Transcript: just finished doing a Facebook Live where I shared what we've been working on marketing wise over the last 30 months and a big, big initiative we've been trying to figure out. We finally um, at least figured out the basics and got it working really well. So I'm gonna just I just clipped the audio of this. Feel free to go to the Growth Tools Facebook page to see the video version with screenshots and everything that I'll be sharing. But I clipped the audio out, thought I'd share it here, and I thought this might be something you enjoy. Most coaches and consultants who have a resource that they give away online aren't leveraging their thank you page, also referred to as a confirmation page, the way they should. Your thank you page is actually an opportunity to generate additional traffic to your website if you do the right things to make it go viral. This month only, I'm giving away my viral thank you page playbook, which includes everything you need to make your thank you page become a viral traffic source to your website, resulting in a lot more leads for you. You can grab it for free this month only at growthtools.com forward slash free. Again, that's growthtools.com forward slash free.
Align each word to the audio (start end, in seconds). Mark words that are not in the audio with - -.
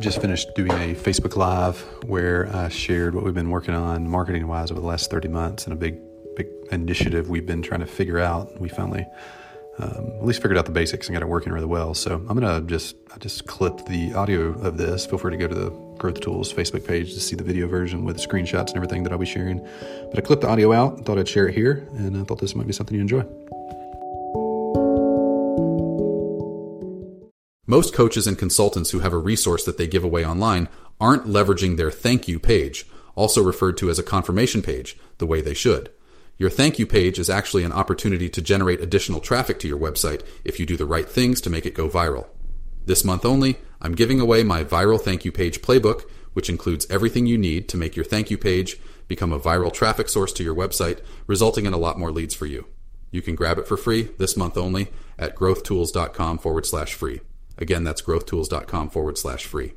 just 0.00 0.20
finished 0.20 0.54
doing 0.54 0.70
a 0.72 0.94
Facebook 0.94 1.36
Live 1.36 1.80
where 2.04 2.54
I 2.54 2.68
shared 2.68 3.14
what 3.14 3.24
we've 3.24 3.34
been 3.34 3.50
working 3.50 3.74
on 3.74 4.08
marketing 4.08 4.46
wise 4.46 4.70
over 4.70 4.80
the 4.80 4.86
last 4.86 5.10
30 5.10 5.28
months 5.28 5.64
and 5.64 5.72
a 5.72 5.76
big, 5.76 5.98
big 6.36 6.48
initiative 6.70 7.30
we've 7.30 7.46
been 7.46 7.62
trying 7.62 7.80
to 7.80 7.86
figure 7.86 8.18
out. 8.18 8.60
We 8.60 8.68
finally 8.68 9.06
um, 9.78 10.12
at 10.18 10.24
least 10.24 10.42
figured 10.42 10.58
out 10.58 10.66
the 10.66 10.72
basics 10.72 11.08
and 11.08 11.14
got 11.14 11.22
it 11.22 11.28
working 11.28 11.52
really 11.52 11.66
well. 11.66 11.94
So 11.94 12.14
I'm 12.14 12.38
gonna 12.38 12.60
just 12.62 12.96
I 13.14 13.18
just 13.18 13.46
clipped 13.46 13.86
the 13.86 14.12
audio 14.14 14.58
of 14.60 14.76
this. 14.76 15.06
Feel 15.06 15.18
free 15.18 15.32
to 15.32 15.36
go 15.36 15.48
to 15.48 15.54
the 15.54 15.70
Growth 15.98 16.20
Tools 16.20 16.52
Facebook 16.52 16.86
page 16.86 17.14
to 17.14 17.20
see 17.20 17.36
the 17.36 17.44
video 17.44 17.66
version 17.66 18.04
with 18.04 18.18
screenshots 18.18 18.68
and 18.68 18.76
everything 18.76 19.02
that 19.02 19.12
I'll 19.12 19.18
be 19.18 19.26
sharing. 19.26 19.66
But 20.10 20.18
I 20.18 20.20
clipped 20.20 20.42
the 20.42 20.48
audio 20.48 20.72
out, 20.72 21.04
thought 21.06 21.18
I'd 21.18 21.28
share 21.28 21.48
it 21.48 21.54
here, 21.54 21.88
and 21.92 22.16
I 22.16 22.24
thought 22.24 22.38
this 22.38 22.54
might 22.54 22.66
be 22.66 22.72
something 22.72 22.94
you 22.94 23.00
enjoy. 23.00 23.24
Most 27.66 27.92
coaches 27.92 28.26
and 28.26 28.38
consultants 28.38 28.90
who 28.90 29.00
have 29.00 29.12
a 29.12 29.18
resource 29.18 29.64
that 29.64 29.76
they 29.76 29.88
give 29.88 30.04
away 30.04 30.24
online 30.24 30.68
aren't 31.00 31.26
leveraging 31.26 31.76
their 31.76 31.90
thank 31.90 32.28
you 32.28 32.38
page, 32.38 32.86
also 33.16 33.42
referred 33.42 33.76
to 33.78 33.90
as 33.90 33.98
a 33.98 34.04
confirmation 34.04 34.62
page, 34.62 34.96
the 35.18 35.26
way 35.26 35.40
they 35.40 35.54
should. 35.54 35.90
Your 36.38 36.50
thank 36.50 36.78
you 36.78 36.86
page 36.86 37.18
is 37.18 37.30
actually 37.30 37.64
an 37.64 37.72
opportunity 37.72 38.28
to 38.28 38.42
generate 38.42 38.80
additional 38.80 39.20
traffic 39.20 39.58
to 39.60 39.68
your 39.68 39.78
website 39.78 40.24
if 40.44 40.60
you 40.60 40.66
do 40.66 40.76
the 40.76 40.86
right 40.86 41.08
things 41.08 41.40
to 41.40 41.50
make 41.50 41.66
it 41.66 41.74
go 41.74 41.88
viral. 41.88 42.26
This 42.84 43.04
month 43.04 43.24
only, 43.24 43.56
I'm 43.80 43.94
giving 43.94 44.20
away 44.20 44.44
my 44.44 44.62
viral 44.62 45.00
thank 45.00 45.24
you 45.24 45.32
page 45.32 45.60
playbook, 45.60 46.02
which 46.34 46.48
includes 46.48 46.86
everything 46.88 47.26
you 47.26 47.38
need 47.38 47.68
to 47.70 47.76
make 47.76 47.96
your 47.96 48.04
thank 48.04 48.30
you 48.30 48.38
page 48.38 48.78
become 49.08 49.32
a 49.32 49.40
viral 49.40 49.72
traffic 49.72 50.08
source 50.08 50.32
to 50.34 50.44
your 50.44 50.54
website, 50.54 51.00
resulting 51.26 51.66
in 51.66 51.72
a 51.72 51.78
lot 51.78 51.98
more 51.98 52.12
leads 52.12 52.34
for 52.34 52.46
you. 52.46 52.66
You 53.10 53.22
can 53.22 53.34
grab 53.34 53.58
it 53.58 53.66
for 53.66 53.76
free 53.76 54.10
this 54.18 54.36
month 54.36 54.56
only 54.56 54.88
at 55.18 55.34
growthtools.com 55.34 56.38
forward 56.38 56.66
slash 56.66 56.94
free. 56.94 57.20
Again, 57.58 57.84
that's 57.84 58.02
growthtools.com 58.02 58.90
forward 58.90 59.18
slash 59.18 59.46
free. 59.46 59.74